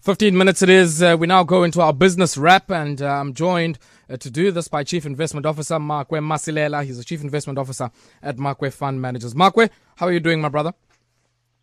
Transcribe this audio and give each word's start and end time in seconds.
15 0.00 0.38
minutes 0.38 0.62
it 0.62 0.68
is. 0.68 1.02
Uh, 1.02 1.16
we 1.18 1.26
now 1.26 1.42
go 1.42 1.64
into 1.64 1.80
our 1.80 1.92
business 1.92 2.38
wrap, 2.38 2.70
and 2.70 3.02
uh, 3.02 3.06
I'm 3.06 3.34
joined 3.34 3.78
uh, 4.08 4.16
to 4.16 4.30
do 4.30 4.52
this 4.52 4.68
by 4.68 4.84
Chief 4.84 5.04
Investment 5.04 5.44
Officer 5.44 5.74
Makwe 5.74 6.20
Masilela. 6.20 6.84
He's 6.84 6.98
the 6.98 7.04
Chief 7.04 7.20
Investment 7.20 7.58
Officer 7.58 7.90
at 8.22 8.36
Makwe 8.36 8.72
Fund 8.72 9.02
Managers. 9.02 9.34
Makwe, 9.34 9.68
how 9.96 10.06
are 10.06 10.12
you 10.12 10.20
doing, 10.20 10.40
my 10.40 10.48
brother? 10.48 10.72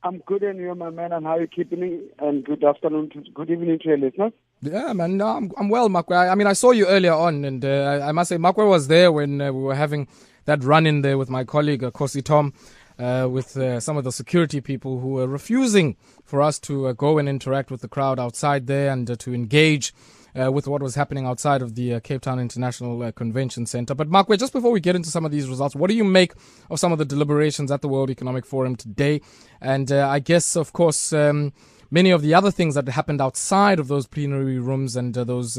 I'm 0.03 0.19
good, 0.27 0.43
and 0.43 0.59
you, 0.59 0.75
my 0.75 0.89
man, 0.89 1.13
and 1.13 1.25
how 1.25 1.37
are 1.37 1.41
you 1.41 1.47
keeping? 1.47 2.09
And 2.19 2.43
good 2.43 2.63
afternoon, 2.63 3.09
to, 3.11 3.23
good 3.33 3.49
evening 3.49 3.79
to 3.79 3.87
your 3.87 3.97
listeners. 3.97 4.33
Yeah, 4.61 4.91
man, 4.93 5.15
no, 5.17 5.27
I'm, 5.27 5.51
I'm 5.57 5.69
well, 5.69 5.87
Makwe. 5.89 6.15
I, 6.15 6.27
I, 6.29 6.35
mean, 6.35 6.47
I 6.47 6.53
saw 6.53 6.71
you 6.71 6.87
earlier 6.87 7.13
on, 7.13 7.45
and 7.45 7.63
uh, 7.63 7.67
I, 7.67 8.09
I, 8.09 8.11
must 8.11 8.29
say, 8.29 8.37
Makwe 8.37 8.67
was 8.67 8.89
there 8.89 9.13
when 9.13 9.39
uh, 9.39 9.51
we 9.53 9.63
were 9.63 9.75
having 9.75 10.07
that 10.43 10.61
run 10.61 10.85
in 10.85 11.01
there 11.01 11.17
with 11.17 11.29
my 11.29 11.45
colleague, 11.45 11.83
uh, 11.85 11.89
Kosi 11.89 12.23
Tom 12.23 12.53
uh, 12.97 13.27
with 13.29 13.57
uh, 13.57 13.79
some 13.79 13.97
of 13.97 14.03
the 14.03 14.11
security 14.11 14.61
people 14.61 14.99
who 14.99 15.09
were 15.09 15.27
refusing 15.27 15.97
for 16.23 16.41
us 16.41 16.59
to 16.59 16.87
uh, 16.87 16.93
go 16.93 17.17
and 17.17 17.27
interact 17.27 17.69
with 17.71 17.81
the 17.81 17.87
crowd 17.87 18.19
outside 18.19 18.67
there 18.67 18.91
and 18.91 19.09
uh, 19.09 19.15
to 19.17 19.33
engage. 19.33 19.93
Uh, 20.37 20.51
with 20.51 20.67
what 20.67 20.81
was 20.81 20.95
happening 20.95 21.25
outside 21.25 21.61
of 21.61 21.75
the 21.75 21.93
uh, 21.93 21.99
Cape 22.01 22.19
Town 22.19 22.41
International 22.41 23.09
Convention 23.13 23.65
Center. 23.65 23.95
But, 23.95 24.09
Mark, 24.09 24.27
just 24.37 24.51
before 24.51 24.69
we 24.69 24.81
get 24.81 24.93
into 24.93 25.09
some 25.09 25.23
of 25.23 25.31
these 25.31 25.47
results, 25.47 25.77
what 25.77 25.89
do 25.89 25.95
you 25.95 26.03
make 26.03 26.33
of 26.69 26.77
some 26.77 26.91
of 26.91 26.97
the 26.97 27.05
deliberations 27.05 27.71
at 27.71 27.81
the 27.81 27.87
World 27.87 28.09
Economic 28.09 28.45
Forum 28.45 28.75
today? 28.75 29.21
And 29.61 29.89
I 29.93 30.19
guess, 30.19 30.57
of 30.57 30.73
course, 30.73 31.13
um, 31.13 31.53
many 31.89 32.09
of 32.11 32.21
the 32.21 32.33
other 32.33 32.51
things 32.51 32.75
that 32.75 32.85
happened 32.89 33.21
outside 33.21 33.79
of 33.79 33.87
those 33.87 34.07
plenary 34.07 34.59
rooms 34.59 34.97
and 34.97 35.13
those 35.13 35.57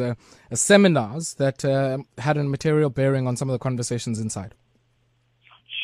seminars 0.53 1.33
that 1.37 1.63
had 2.19 2.37
a 2.37 2.45
material 2.45 2.91
bearing 2.91 3.27
on 3.27 3.35
some 3.35 3.49
of 3.49 3.55
the 3.55 3.59
conversations 3.59 4.21
inside. 4.21 4.55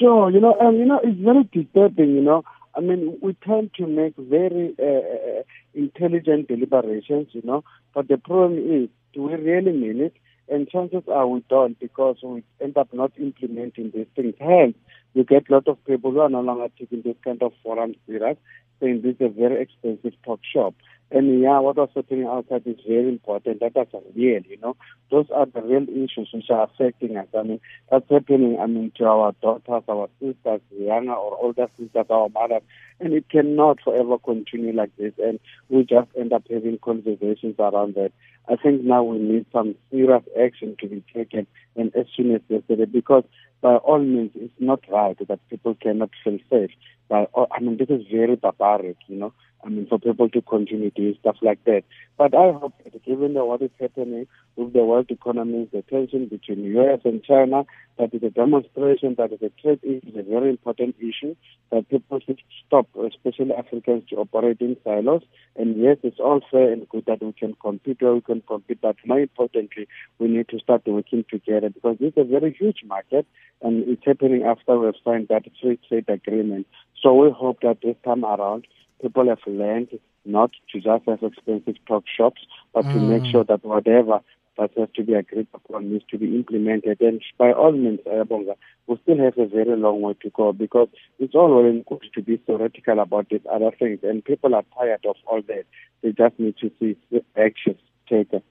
Sure, 0.03 0.31
you 0.33 0.41
know, 0.41 0.57
and 0.59 0.79
you 0.79 0.85
know, 0.85 1.01
it's 1.05 1.21
very 1.21 1.45
disturbing. 1.53 2.17
You 2.17 2.23
know, 2.23 2.43
I 2.75 2.81
mean, 2.81 3.19
we 3.23 3.35
tend 3.35 3.73
to 3.75 3.87
make 3.87 4.17
very 4.17 4.75
uh, 4.77 5.39
uh, 5.39 5.43
intelligent 5.75 6.49
deliberations. 6.49 7.29
You 7.31 7.43
know, 7.45 7.63
but 7.95 8.09
the 8.09 8.19
problem 8.19 8.59
is, 8.59 8.89
do 9.15 9.23
we 9.23 9.35
really 9.35 9.71
mean 9.71 10.01
it? 10.01 10.15
And 10.49 10.69
chances 10.69 11.05
are 11.07 11.29
we 11.29 11.45
don't 11.49 11.79
because 11.79 12.17
we 12.21 12.43
end 12.61 12.77
up 12.77 12.93
not 12.93 13.13
implementing 13.17 13.93
these 13.95 14.09
things. 14.17 14.35
Hence, 14.41 14.75
you 15.15 15.23
get 15.23 15.49
a 15.49 15.53
lot 15.53 15.69
of 15.69 15.83
people 15.85 16.11
who 16.11 16.19
are 16.19 16.29
no 16.29 16.41
longer 16.41 16.67
taking 16.77 17.03
this 17.03 17.17
kind 17.25 17.41
of 17.41 17.53
forum 17.63 17.95
serious, 18.09 18.37
saying 18.81 19.03
this 19.03 19.15
is 19.21 19.27
a 19.27 19.29
very 19.29 19.63
expensive 19.63 20.21
talk 20.25 20.41
shop. 20.53 20.75
And 21.15 21.43
yeah, 21.43 21.59
what 21.59 21.77
was 21.77 21.91
happening 21.95 22.27
outside 22.27 22.63
is 22.65 22.79
very 22.87 23.09
important. 23.09 23.61
That 23.61 23.77
is 23.77 24.03
real, 24.17 24.41
you 24.49 24.57
know. 24.63 24.77
Those 25.11 25.27
are 25.35 25.45
the 25.45 25.61
real 25.61 25.83
issues 25.83 26.31
which 26.33 26.49
are 26.49 26.65
affecting 26.65 27.19
us. 27.19 27.27
I 27.39 27.43
mean, 27.43 27.61
that's 27.91 28.09
happening, 28.11 28.59
I 28.59 28.67
mean, 28.67 28.93
to 28.97 29.05
our 29.05 29.35
daughters, 29.43 29.83
our 29.89 30.09
sisters, 30.19 30.63
younger 30.71 31.13
or 31.13 31.37
older 31.37 31.69
sisters, 31.77 32.07
our 32.09 32.31
mothers. 32.31 32.63
And 32.99 33.13
it 33.13 33.29
cannot 33.29 33.81
forever 33.83 34.17
continue 34.19 34.73
like 34.73 34.97
this. 34.97 35.13
And 35.23 35.39
we 35.69 35.85
just 35.85 36.09
end 36.19 36.33
up 36.33 36.45
having 36.51 36.79
conversations 36.79 37.57
around 37.59 37.95
that. 37.97 38.13
I 38.49 38.57
think 38.57 38.83
now 38.83 39.03
we 39.05 39.19
need 39.19 39.47
some 39.53 39.75
serious 39.91 40.23
action 40.41 40.77
to 40.81 40.89
be 40.89 41.05
taken 41.15 41.47
and 41.77 41.95
as 41.95 42.07
soon 42.17 42.35
as 42.35 42.41
yesterday 42.49 42.87
because 42.87 43.25
by 43.61 43.77
all 43.77 44.01
means 44.01 44.33
it's 44.35 44.53
not 44.59 44.81
right 44.91 45.17
that 45.29 45.49
people 45.49 45.77
cannot 45.77 46.11
feel 46.25 46.39
safe. 46.51 46.71
By 47.09 47.25
all, 47.33 47.47
I 47.53 47.61
mean 47.61 47.77
this 47.77 47.89
is 47.89 48.05
very 48.11 48.35
barbaric, 48.37 48.97
you 49.07 49.17
know. 49.17 49.33
I 49.65 49.69
mean, 49.69 49.87
for 49.87 49.99
people 49.99 50.29
to 50.29 50.43
continue 50.43 50.91
doing 50.91 51.17
stuff 51.21 51.37
like 51.41 51.63
that. 51.65 51.85
But 52.19 52.35
I 52.35 52.53
hope 52.53 52.75
that 52.85 53.05
given 53.05 53.35
what 53.35 53.63
is 53.63 53.71
happening 53.81 54.27
with 54.57 54.73
the 54.73 54.85
world 54.85 55.11
economy, 55.11 55.69
the 55.73 55.83
tension 55.83 56.27
between 56.27 56.65
U.S. 56.65 57.01
and 57.05 57.23
China, 57.23 57.65
that 57.99 58.13
is 58.13 58.23
a 58.23 58.31
demonstration 58.31 59.15
that 59.19 59.31
the 59.31 59.51
trade 59.61 59.81
is 59.83 60.03
a 60.17 60.23
very 60.23 60.51
important 60.51 60.97
issue, 60.99 61.37
that 61.71 61.89
people 61.89 62.21
should 62.25 62.41
stop, 62.67 62.89
especially 62.97 63.53
Africans, 63.53 64.05
to 64.11 64.17
operate 64.17 64.61
in 64.61 64.77
silos. 64.85 65.23
And 65.57 65.81
yes, 65.81 65.99
it's 66.03 66.19
all 66.19 66.41
fair 66.51 66.73
and 66.73 66.89
good 66.89 67.05
that 67.07 67.23
we 67.23 67.33
can 67.33 67.55
compete 67.61 68.03
where 68.03 68.15
we 68.15 68.21
can 68.21 68.43
compete, 68.43 68.81
but 68.81 68.97
more 69.07 69.21
importantly, 69.21 69.87
we 70.19 70.29
need 70.29 70.49
to 70.49 70.59
start 70.59 70.83
working 70.87 71.25
together 71.31 71.71
because 71.71 71.97
this 72.01 72.13
is 72.17 72.19
a 72.19 72.25
very 72.25 72.53
huge 72.59 72.83
market 72.85 73.27
and 73.63 73.89
it's 73.89 74.05
happening 74.05 74.43
after 74.43 74.79
we've 74.79 74.95
signed 75.05 75.29
that 75.29 75.45
free 75.61 75.79
trade 75.89 76.09
agreement. 76.09 76.67
So 77.03 77.15
we 77.15 77.31
hope 77.31 77.61
that 77.63 77.79
this 77.83 77.97
time 78.05 78.25
around, 78.25 78.67
people 79.03 79.29
have 79.29 79.39
learned 79.47 79.99
not 80.25 80.51
to 80.73 80.81
just 80.81 81.05
have 81.07 81.23
expensive 81.23 81.77
talk 81.87 82.05
shops, 82.17 82.43
but 82.73 82.85
mm. 82.85 82.93
to 82.95 83.01
make 83.01 83.23
mm. 83.23 83.31
sure 83.31 83.45
that 83.45 83.65
whatever 83.65 84.21
that 84.59 84.71
has 84.77 84.89
to 84.95 85.03
be 85.03 85.15
agreed 85.15 85.47
upon 85.55 85.91
needs 85.91 86.05
to 86.11 86.19
be 86.19 86.27
implemented. 86.27 87.01
And 87.01 87.23
by 87.39 87.53
all 87.53 87.73
means, 87.73 88.01
Ayabonga, 88.07 88.55
we 88.87 88.99
still 89.03 89.19
have 89.19 89.39
a 89.39 89.47
very 89.47 89.77
long 89.77 90.01
way 90.03 90.15
to 90.23 90.31
go 90.31 90.53
because 90.53 90.89
it's 91.19 91.35
all 91.35 91.55
well 91.55 91.65
and 91.65 91.85
good 91.87 92.05
to 92.15 92.23
be 92.23 92.37
theoretical 92.37 93.01
about 93.01 93.29
these 93.31 93.41
other 93.51 93.71
things, 93.79 94.01
and 94.03 94.25
people 94.25 94.55
are 94.55 94.65
tired 94.77 95.05
of 95.07 95.17
all 95.27 95.43
that. 95.49 95.65
They 96.03 96.13
just 96.13 96.39
need 96.39 96.57
to 96.59 96.71
see 96.79 96.97
actions 97.37 97.79
taken. 98.09 98.43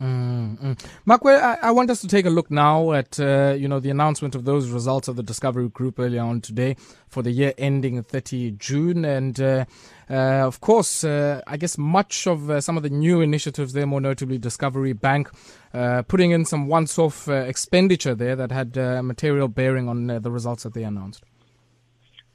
Mm-hmm. 0.00 0.72
Makwe, 1.06 1.38
I, 1.38 1.58
I, 1.60 1.70
want 1.72 1.90
us 1.90 2.00
to 2.00 2.08
take 2.08 2.24
a 2.24 2.30
look 2.30 2.50
now 2.50 2.92
at 2.92 3.20
uh, 3.20 3.54
you 3.58 3.68
know 3.68 3.80
the 3.80 3.90
announcement 3.90 4.34
of 4.34 4.46
those 4.46 4.70
results 4.70 5.08
of 5.08 5.16
the 5.16 5.22
Discovery 5.22 5.68
Group 5.68 5.98
earlier 5.98 6.22
on 6.22 6.40
today 6.40 6.76
for 7.06 7.22
the 7.22 7.30
year 7.30 7.52
ending 7.58 8.02
30 8.02 8.52
June, 8.52 9.04
and 9.04 9.38
uh, 9.38 9.66
uh, 10.08 10.46
of 10.46 10.62
course, 10.62 11.04
uh, 11.04 11.42
I 11.46 11.58
guess 11.58 11.76
much 11.76 12.26
of 12.26 12.48
uh, 12.48 12.62
some 12.62 12.78
of 12.78 12.82
the 12.82 12.88
new 12.88 13.20
initiatives 13.20 13.74
there, 13.74 13.86
more 13.86 14.00
notably 14.00 14.38
Discovery 14.38 14.94
Bank, 14.94 15.28
uh, 15.74 16.00
putting 16.08 16.30
in 16.30 16.46
some 16.46 16.66
once-off 16.66 17.28
expenditure 17.28 18.14
there 18.14 18.36
that 18.36 18.50
had 18.50 18.76
material 19.04 19.48
bearing 19.48 19.86
on 19.86 20.06
the 20.06 20.30
results 20.30 20.62
that 20.62 20.72
they 20.72 20.82
announced. 20.84 21.24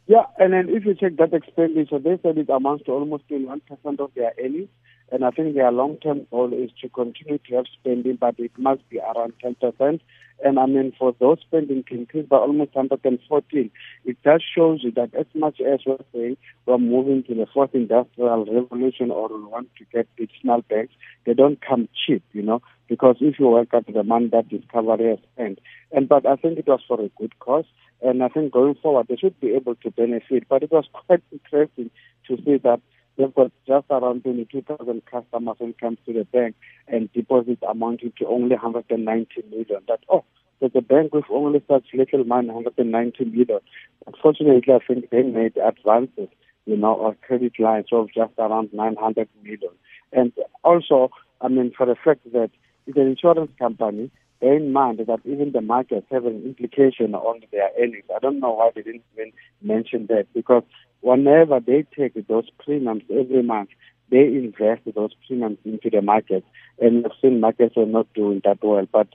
Yeah, 0.06 0.26
and 0.38 0.54
then 0.54 0.70
if 0.70 0.86
you 0.86 0.94
check 0.94 1.18
that 1.18 1.34
expenditure, 1.34 1.98
they 1.98 2.20
said 2.22 2.38
it 2.38 2.50
amounts 2.50 2.86
to 2.86 2.92
almost 2.92 3.28
21% 3.28 3.60
of 4.00 4.12
their 4.14 4.34
earnings. 4.40 4.70
And 5.12 5.24
I 5.24 5.32
think 5.32 5.54
their 5.54 5.72
long-term 5.72 6.28
goal 6.32 6.52
is 6.54 6.72
to 6.82 6.90
continue 6.90 7.38
to 7.38 7.56
have 7.56 7.66
spending, 7.80 8.16
but 8.16 8.40
it 8.40 8.52
must 8.58 8.88
be 8.90 9.00
around 9.00 9.34
10%. 9.44 10.00
And 10.44 10.60
I 10.60 10.66
mean, 10.66 10.94
for 10.98 11.16
those 11.20 11.40
spending 11.42 11.84
to 11.84 11.94
increase 11.94 12.28
by 12.28 12.38
almost 12.38 12.76
114, 12.76 13.72
it 14.04 14.18
just 14.24 14.44
shows 14.54 14.84
you 14.84 14.92
that 14.92 15.14
as 15.16 15.28
much 15.34 15.62
as 15.62 15.80
we're 15.86 15.98
saying 16.14 16.38
we're 16.66 16.78
moving 16.78 17.24
to 17.24 17.36
the 17.36 17.46
fourth 17.54 17.74
industrial 17.74 18.46
revolution 18.46 19.12
or 19.12 19.30
we 19.30 19.44
want 19.46 19.70
to 19.78 19.86
get 19.94 20.08
additional 20.18 20.62
banks, 20.64 20.94
they 21.26 21.34
don't 21.34 21.62
come 21.62 21.88
cheap, 22.06 22.24
you 22.34 22.42
know, 22.42 22.62
because 22.90 23.16
if 23.22 23.40
you 23.40 23.48
work 23.48 23.74
out 23.74 23.86
the 23.88 24.04
money 24.04 24.28
that 24.28 24.50
Discovery 24.50 25.10
has 25.12 25.20
spent. 25.34 25.60
And 25.92 26.10
but 26.10 26.26
I 26.26 26.36
think 26.36 26.60
it 26.60 26.68
was 26.68 26.82
for 26.86 27.00
a 27.00 27.10
good 27.18 27.38
cause. 27.40 27.66
And 28.02 28.22
I 28.22 28.28
think 28.28 28.52
going 28.52 28.76
forward, 28.76 29.08
they 29.08 29.16
should 29.16 29.40
be 29.40 29.56
able 29.56 29.76
to 29.76 29.92
benefit. 29.92 30.48
But 30.50 30.64
it 30.64 30.72
was 30.72 30.86
quite 30.94 31.24
interesting 31.32 31.92
to 32.28 32.38
see 32.44 32.58
that 32.58 32.82
They've 33.18 33.34
got 33.34 33.52
just 33.66 33.86
around 33.90 34.24
22,000 34.24 35.06
customers 35.06 35.56
when 35.60 35.70
it 35.70 35.80
comes 35.80 35.98
to 36.06 36.14
the 36.14 36.26
bank 36.26 36.56
and 36.88 37.12
deposits 37.14 37.64
amounting 37.68 38.14
to 38.20 38.28
only 38.28 38.56
190 38.56 39.44
million. 39.50 39.82
That, 39.88 40.00
oh, 40.10 40.26
there's 40.60 40.72
a 40.76 40.82
bank 40.82 41.14
with 41.14 41.26
only 41.30 41.64
such 41.68 41.86
little 41.94 42.24
money, 42.24 42.50
190 42.50 43.26
million. 43.26 43.60
Unfortunately, 44.08 44.74
I 44.74 44.80
think 44.86 45.10
they 45.10 45.24
made 45.24 45.58
advances, 45.58 46.30
you 46.66 46.78
know, 46.78 46.94
or 46.94 47.16
credit 47.26 47.54
lines 47.60 47.88
of 47.92 48.08
just 48.14 48.34
around 48.38 48.70
900 48.74 49.30
million. 49.44 49.72
And 50.12 50.32
also, 50.64 51.12
I 51.42 51.48
mean, 51.48 51.74
for 51.76 51.86
the 51.86 51.96
fact 51.96 52.22
that 52.34 52.52
it's 52.88 52.98
an 52.98 53.08
insurance 53.08 53.52
company, 53.58 54.12
bear 54.40 54.56
in 54.56 54.72
mind 54.72 55.00
that 55.00 55.20
even 55.26 55.52
the 55.52 55.62
markets 55.62 56.06
have 56.12 56.26
an 56.26 56.44
implication 56.44 57.16
on 57.16 57.42
their 57.52 57.70
earnings. 57.80 58.06
I 58.16 58.20
don't 58.20 58.40
know 58.40 58.54
why 58.54 58.72
they 58.76 58.82
didn't 58.82 59.04
even 59.14 59.32
mention 59.62 60.08
that 60.08 60.28
because 60.34 60.64
whenever 61.06 61.60
they 61.60 61.86
take 61.96 62.28
those 62.28 62.50
premiums 62.64 63.04
every 63.12 63.44
month, 63.44 63.70
they 64.10 64.26
invest 64.26 64.82
those 64.96 65.14
premiums 65.28 65.60
into 65.64 65.92
the 65.92 66.02
market. 66.02 66.44
And 66.80 67.04
we've 67.04 67.12
seen 67.22 67.40
markets 67.40 67.78
are 67.78 67.86
not 67.86 68.12
doing 68.16 68.42
that 68.44 68.58
well. 68.64 68.88
But 68.92 69.10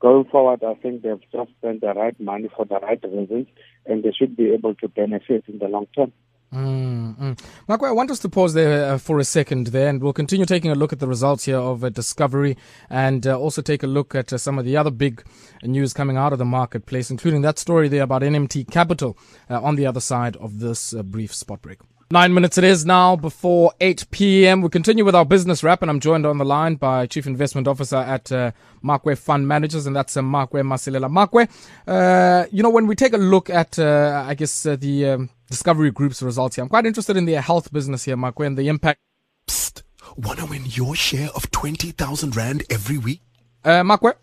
going 0.00 0.24
forward, 0.24 0.64
I 0.64 0.74
think 0.74 1.02
they've 1.02 1.20
just 1.30 1.50
spent 1.58 1.82
the 1.82 1.92
right 1.92 2.18
money 2.18 2.48
for 2.56 2.64
the 2.64 2.76
right 2.76 3.02
reasons, 3.04 3.48
and 3.84 4.02
they 4.02 4.12
should 4.12 4.36
be 4.36 4.54
able 4.54 4.74
to 4.76 4.88
benefit 4.88 5.44
in 5.46 5.58
the 5.58 5.68
long 5.68 5.86
term. 5.94 6.12
Mm-hmm. 6.54 7.32
I 7.68 7.90
want 7.90 8.12
us 8.12 8.20
to 8.20 8.28
pause 8.28 8.54
there 8.54 8.92
uh, 8.92 8.98
for 8.98 9.18
a 9.18 9.24
second 9.24 9.68
there, 9.68 9.88
and 9.88 10.00
we'll 10.00 10.12
continue 10.12 10.46
taking 10.46 10.70
a 10.70 10.76
look 10.76 10.92
at 10.92 11.00
the 11.00 11.08
results 11.08 11.44
here 11.44 11.58
of 11.58 11.82
uh, 11.82 11.88
Discovery 11.88 12.56
and 12.88 13.26
uh, 13.26 13.36
also 13.36 13.60
take 13.60 13.82
a 13.82 13.88
look 13.88 14.14
at 14.14 14.32
uh, 14.32 14.38
some 14.38 14.58
of 14.58 14.64
the 14.64 14.76
other 14.76 14.92
big 14.92 15.24
news 15.64 15.92
coming 15.92 16.16
out 16.16 16.32
of 16.32 16.38
the 16.38 16.44
marketplace, 16.44 17.10
including 17.10 17.42
that 17.42 17.58
story 17.58 17.88
there 17.88 18.02
about 18.02 18.22
NMT 18.22 18.70
Capital 18.70 19.18
uh, 19.50 19.60
on 19.60 19.74
the 19.74 19.86
other 19.86 20.00
side 20.00 20.36
of 20.36 20.60
this 20.60 20.94
uh, 20.94 21.02
brief 21.02 21.34
spot 21.34 21.60
break. 21.60 21.80
Nine 22.14 22.32
minutes 22.32 22.56
it 22.58 22.62
is 22.62 22.86
now 22.86 23.16
before 23.16 23.72
8 23.80 24.08
p.m. 24.12 24.62
We 24.62 24.68
continue 24.68 25.04
with 25.04 25.16
our 25.16 25.24
business 25.24 25.64
wrap, 25.64 25.82
and 25.82 25.90
I'm 25.90 25.98
joined 25.98 26.24
on 26.24 26.38
the 26.38 26.44
line 26.44 26.76
by 26.76 27.08
Chief 27.08 27.26
Investment 27.26 27.66
Officer 27.66 27.96
at 27.96 28.30
uh, 28.30 28.52
Makwe 28.84 29.18
Fund 29.18 29.48
Managers, 29.48 29.84
and 29.88 29.96
that's 29.96 30.16
uh, 30.16 30.22
Makwe 30.22 30.62
Masilela. 30.62 31.10
Makwe, 31.10 31.48
uh, 31.88 32.46
you 32.52 32.62
know, 32.62 32.70
when 32.70 32.86
we 32.86 32.94
take 32.94 33.14
a 33.14 33.18
look 33.18 33.50
at, 33.50 33.80
uh, 33.80 34.24
I 34.28 34.34
guess, 34.34 34.64
uh, 34.64 34.76
the 34.76 35.08
um, 35.08 35.30
Discovery 35.50 35.90
Group's 35.90 36.22
results 36.22 36.54
here, 36.54 36.62
I'm 36.62 36.68
quite 36.68 36.86
interested 36.86 37.16
in 37.16 37.24
the 37.24 37.32
health 37.40 37.72
business 37.72 38.04
here, 38.04 38.16
Makwe, 38.16 38.46
and 38.46 38.56
the 38.56 38.68
impact. 38.68 39.00
Psst, 39.48 39.82
want 40.16 40.38
to 40.38 40.46
win 40.46 40.66
your 40.66 40.94
share 40.94 41.30
of 41.34 41.50
20,000 41.50 42.36
Rand 42.36 42.62
every 42.70 42.96
week? 42.96 43.22
Uh, 43.64 43.82
Makwe? 43.82 44.14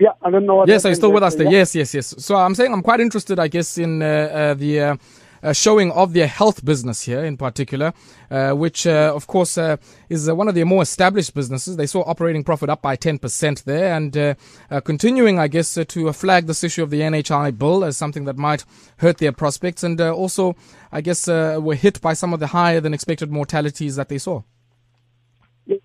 Yeah, 0.00 0.08
I 0.22 0.30
don't 0.32 0.44
know. 0.44 0.66
yes, 0.66 0.84
are 0.84 0.88
you 0.88 0.96
still 0.96 1.12
with 1.12 1.22
us 1.22 1.36
there? 1.36 1.44
Yeah. 1.44 1.58
Yes, 1.58 1.72
yes, 1.72 1.94
yes. 1.94 2.14
So 2.18 2.34
I'm 2.34 2.56
saying 2.56 2.72
I'm 2.72 2.82
quite 2.82 2.98
interested, 2.98 3.38
I 3.38 3.46
guess, 3.46 3.78
in 3.78 4.02
uh, 4.02 4.06
uh, 4.06 4.54
the 4.54 4.98
uh, 5.42 5.52
showing 5.52 5.90
of 5.92 6.12
their 6.12 6.26
health 6.26 6.64
business 6.64 7.02
here 7.02 7.24
in 7.24 7.36
particular, 7.36 7.92
uh, 8.30 8.52
which, 8.52 8.86
uh, 8.86 9.12
of 9.14 9.26
course, 9.26 9.56
uh, 9.58 9.76
is 10.08 10.30
one 10.30 10.48
of 10.48 10.54
their 10.54 10.66
more 10.66 10.82
established 10.82 11.34
businesses. 11.34 11.76
They 11.76 11.86
saw 11.86 12.02
operating 12.02 12.44
profit 12.44 12.68
up 12.68 12.82
by 12.82 12.96
10% 12.96 13.64
there 13.64 13.94
and 13.94 14.36
continuing, 14.84 15.38
I 15.38 15.48
guess, 15.48 15.74
to 15.74 16.12
flag 16.12 16.46
this 16.46 16.64
issue 16.64 16.82
of 16.82 16.90
the 16.90 17.00
NHI 17.00 17.56
bill 17.58 17.84
as 17.84 17.96
something 17.96 18.24
that 18.24 18.36
might 18.36 18.64
hurt 18.98 19.18
their 19.18 19.32
prospects 19.32 19.82
and 19.82 20.00
also, 20.00 20.56
I 20.92 21.00
guess, 21.00 21.26
were 21.26 21.74
hit 21.74 22.00
by 22.00 22.14
some 22.14 22.32
of 22.32 22.40
the 22.40 22.48
higher 22.48 22.80
than 22.80 22.94
expected 22.94 23.30
mortalities 23.30 23.96
that 23.96 24.08
they 24.08 24.18
saw. 24.18 24.42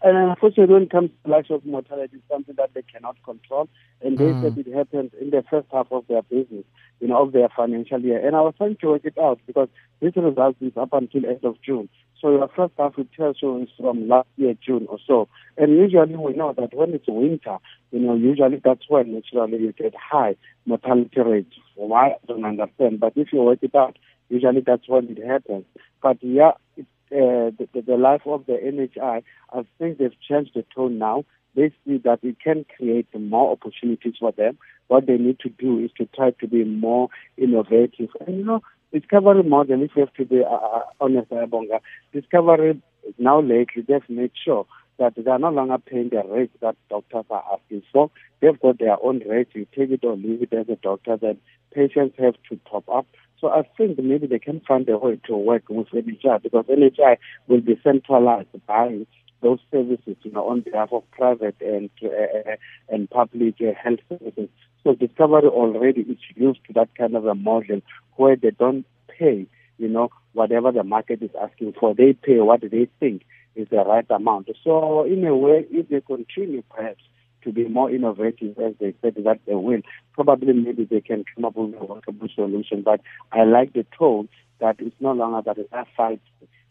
And 0.01 0.17
unfortunately, 0.17 0.73
when 0.73 0.83
it 0.83 0.89
comes 0.89 1.11
to 1.23 1.31
life 1.31 1.49
of 1.49 1.65
mortality, 1.65 2.17
it's 2.17 2.27
something 2.29 2.55
that 2.55 2.73
they 2.73 2.81
cannot 2.81 3.17
control. 3.23 3.69
And 4.01 4.17
they 4.17 4.25
mm. 4.25 4.41
said 4.41 4.57
it 4.57 4.73
happened 4.73 5.11
in 5.19 5.29
the 5.29 5.43
first 5.49 5.67
half 5.71 5.87
of 5.91 6.07
their 6.07 6.23
business, 6.23 6.65
you 6.99 7.07
know, 7.07 7.21
of 7.21 7.33
their 7.33 7.49
financial 7.55 7.99
year. 8.01 8.25
And 8.25 8.35
I 8.35 8.41
was 8.41 8.55
trying 8.57 8.77
to 8.77 8.87
work 8.87 9.05
it 9.05 9.17
out 9.17 9.39
because 9.45 9.69
this 10.01 10.15
result 10.15 10.55
is 10.61 10.73
up 10.75 10.93
until 10.93 11.25
end 11.25 11.43
of 11.43 11.61
June. 11.61 11.89
So 12.21 12.31
your 12.31 12.49
first 12.55 12.73
half 12.77 12.97
it 12.97 13.09
tells 13.15 13.37
you 13.41 13.61
is 13.63 13.69
from 13.79 14.07
last 14.07 14.27
year, 14.37 14.55
June 14.65 14.87
or 14.89 14.97
so. 15.05 15.27
And 15.57 15.77
usually 15.77 16.15
we 16.15 16.33
know 16.33 16.53
that 16.53 16.73
when 16.73 16.93
it's 16.93 17.05
winter, 17.07 17.57
you 17.91 17.99
know, 17.99 18.15
usually 18.15 18.61
that's 18.63 18.89
when 18.89 19.13
naturally 19.13 19.59
you 19.59 19.73
get 19.73 19.93
high 19.95 20.35
mortality 20.65 21.21
rates. 21.21 21.55
Why? 21.75 22.11
I 22.11 22.17
don't 22.27 22.45
understand. 22.45 22.99
But 22.99 23.13
if 23.15 23.31
you 23.31 23.41
work 23.41 23.59
it 23.61 23.75
out, 23.75 23.97
usually 24.29 24.61
that's 24.61 24.87
when 24.87 25.09
it 25.09 25.23
happens. 25.23 25.65
But 26.01 26.17
yeah, 26.21 26.53
it 26.77 26.87
uh, 27.11 27.51
the, 27.57 27.83
the 27.85 27.97
life 27.97 28.21
of 28.25 28.45
the 28.45 28.53
NHI, 28.53 29.23
I 29.53 29.65
think 29.77 29.97
they've 29.97 30.19
changed 30.27 30.51
the 30.55 30.65
tone 30.75 30.97
now. 30.97 31.25
They 31.55 31.71
see 31.85 31.97
that 31.99 32.19
it 32.23 32.37
can 32.43 32.65
create 32.75 33.07
more 33.17 33.51
opportunities 33.51 34.15
for 34.19 34.31
them. 34.31 34.57
What 34.87 35.07
they 35.07 35.17
need 35.17 35.39
to 35.39 35.49
do 35.49 35.79
is 35.79 35.91
to 35.97 36.05
try 36.15 36.31
to 36.31 36.47
be 36.47 36.63
more 36.63 37.09
innovative. 37.37 38.09
And 38.25 38.37
you 38.37 38.43
know, 38.43 38.61
Discovery 38.91 39.43
model, 39.43 39.81
if 39.83 39.91
you 39.95 40.01
have 40.01 40.13
to 40.13 40.25
be 40.25 40.41
uh, 40.41 40.53
uh 40.53 40.83
honest, 41.01 41.29
Bonga, 41.29 41.81
Discovery 42.13 42.81
now 43.17 43.41
lately 43.41 43.83
they've 43.87 44.09
made 44.09 44.31
sure 44.43 44.65
that 44.97 45.13
they 45.15 45.29
are 45.29 45.39
no 45.39 45.49
longer 45.49 45.77
paying 45.77 46.09
the 46.09 46.23
rates 46.27 46.55
that 46.61 46.75
doctors 46.89 47.25
are 47.29 47.43
asking 47.53 47.83
for. 47.91 48.09
They've 48.39 48.59
got 48.59 48.79
their 48.79 49.01
own 49.03 49.21
rates. 49.27 49.51
You 49.53 49.67
take 49.75 49.91
it 49.91 50.03
or 50.03 50.15
leave 50.15 50.43
it 50.43 50.53
as 50.53 50.69
a 50.69 50.77
doctor. 50.77 51.17
Then 51.17 51.37
patients 51.73 52.15
have 52.19 52.35
to 52.49 52.59
top 52.69 52.87
up. 52.89 53.05
So 53.45 53.51
I 53.51 53.61
think 53.77 53.99
maybe 53.99 54.25
they 54.25 54.39
can 54.39 54.59
find 54.67 54.89
a 54.89 54.97
way 54.97 55.19
to 55.27 55.37
work 55.37 55.65
with 55.69 55.89
NHI 55.89 56.41
because 56.41 56.65
NHI 56.65 57.17
will 57.47 57.61
be 57.61 57.79
centralized 57.83 58.47
by 58.65 59.05
those 59.43 59.59
services, 59.71 60.15
you 60.23 60.31
know, 60.31 60.49
on 60.49 60.61
behalf 60.61 60.89
of 60.91 61.03
private 61.11 61.55
and 61.61 61.91
uh, 62.03 62.55
and 62.89 63.07
public 63.07 63.57
uh, 63.61 63.73
health 63.79 63.99
services. 64.09 64.49
So 64.83 64.95
Discovery 64.95 65.47
already 65.47 66.01
is 66.01 66.17
used 66.35 66.61
to 66.65 66.73
that 66.73 66.89
kind 66.97 67.15
of 67.15 67.27
a 67.27 67.35
model 67.35 67.81
where 68.15 68.35
they 68.35 68.49
don't 68.49 68.83
pay, 69.07 69.45
you 69.77 69.87
know, 69.87 70.09
whatever 70.33 70.71
the 70.71 70.83
market 70.83 71.21
is 71.21 71.29
asking 71.39 71.73
for. 71.79 71.93
They 71.93 72.13
pay 72.13 72.39
what 72.39 72.61
they 72.61 72.87
think 72.99 73.25
is 73.55 73.67
the 73.69 73.83
right 73.85 74.09
amount. 74.09 74.49
So 74.63 75.03
in 75.03 75.23
a 75.23 75.37
way, 75.37 75.67
if 75.69 75.89
they 75.89 76.01
continue 76.01 76.63
perhaps 76.75 77.03
to 77.45 77.51
be 77.51 77.67
more 77.67 77.89
innovative 77.89 78.57
as 78.59 78.73
they 78.79 78.93
said 79.01 79.15
that 79.23 79.39
they 79.47 79.55
will. 79.55 79.81
Probably 80.13 80.53
maybe 80.53 80.85
they 80.85 81.01
can 81.01 81.23
come 81.33 81.45
up 81.45 81.55
with 81.55 81.73
a 81.79 81.85
workable 81.85 82.27
solution. 82.35 82.81
But 82.81 83.01
I 83.31 83.43
like 83.43 83.73
the 83.73 83.85
tone 83.97 84.27
that 84.59 84.75
it's 84.79 84.95
no 84.99 85.13
longer 85.13 85.41
that 85.45 85.57
it's 85.57 85.89
fight 85.95 86.21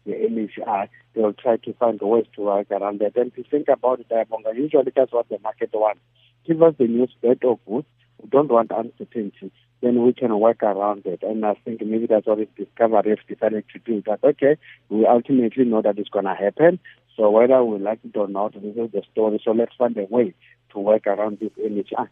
the 0.05 0.13
NHI, 0.13 0.87
they'll 1.13 1.33
try 1.33 1.57
to 1.57 1.73
find 1.73 1.99
ways 2.01 2.25
to 2.35 2.41
work 2.41 2.69
around 2.71 2.99
that. 2.99 3.15
And 3.15 3.33
to 3.35 3.43
think 3.43 3.67
about 3.67 3.99
it, 3.99 4.09
Ayabonga, 4.09 4.55
usually 4.55 4.91
that's 4.95 5.11
what 5.11 5.29
the 5.29 5.39
market 5.39 5.71
wants. 5.73 6.01
Give 6.47 6.61
us 6.61 6.75
the 6.77 6.87
news 6.87 7.11
bad 7.21 7.43
of 7.43 7.59
good. 7.65 7.85
We 8.21 8.29
don't 8.29 8.51
want 8.51 8.71
uncertainty. 8.71 9.51
Then 9.81 10.03
we 10.03 10.13
can 10.13 10.39
work 10.39 10.63
around 10.63 11.05
it. 11.05 11.21
And 11.23 11.45
I 11.45 11.55
think 11.65 11.81
maybe 11.85 12.07
that's 12.07 12.27
what 12.27 12.39
Discovery 12.55 13.09
have 13.09 13.27
decided 13.27 13.65
to 13.73 13.79
do. 13.79 14.03
That, 14.05 14.23
okay, 14.23 14.57
we 14.89 15.05
ultimately 15.05 15.65
know 15.65 15.81
that 15.81 15.97
it's 15.97 16.09
going 16.09 16.25
to 16.25 16.35
happen. 16.35 16.79
So 17.17 17.29
whether 17.29 17.63
we 17.63 17.79
like 17.79 17.99
it 18.03 18.17
or 18.17 18.27
not, 18.27 18.53
this 18.53 18.75
is 18.75 18.91
the 18.91 19.01
story. 19.11 19.41
So 19.43 19.51
let's 19.51 19.75
find 19.77 19.97
a 19.97 20.03
way 20.03 20.33
to 20.75 20.79
work 20.79 21.07
around 21.07 21.39
this 21.39 21.51
NHI. 21.59 22.07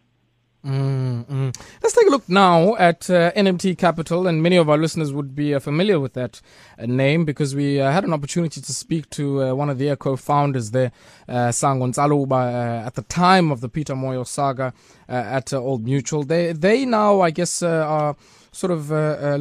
Mm-hmm. 0.66 1.50
Let's 1.82 1.94
take 1.94 2.08
a 2.08 2.10
look 2.10 2.30
now 2.30 2.78
at 2.78 3.10
uh, 3.10 3.34
NMT 3.34 3.78
Capital, 3.78 4.28
and 4.28 4.42
many 4.42 4.56
of 4.56 4.70
our 4.70 4.78
listeners 4.78 5.12
would 5.12 5.36
be 5.36 5.54
uh, 5.54 5.60
familiar 5.60 6.00
with 6.00 6.14
that 6.14 6.40
uh, 6.80 6.86
name 6.86 7.26
because 7.26 7.54
we 7.54 7.82
uh, 7.82 7.92
had 7.92 8.06
an 8.06 8.14
opportunity 8.14 8.62
to 8.62 8.74
speak 8.74 9.10
to 9.10 9.44
uh, 9.44 9.54
one 9.54 9.70
of 9.70 9.78
their 9.78 9.98
co-founders 9.98 10.72
there, 10.72 10.94
uh, 11.28 11.50
Sango 11.50 11.90
Ntsaluba, 11.90 12.86
at 12.86 12.96
the 12.96 13.02
time 13.02 13.52
of 13.52 13.60
the 13.60 13.68
Peter 13.68 13.94
Moyo 13.94 14.26
saga 14.26 14.74
at 15.10 15.52
Old 15.54 15.84
Mutual. 15.84 16.24
They 16.24 16.54
they 16.54 16.86
now, 16.86 17.20
I 17.20 17.32
guess, 17.32 17.62
are 17.62 18.16
sort 18.54 18.72
of 18.72 18.90